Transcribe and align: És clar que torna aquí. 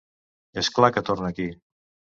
És 0.63 0.71
clar 0.79 0.91
que 0.97 1.05
torna 1.11 1.31
aquí. 1.31 1.49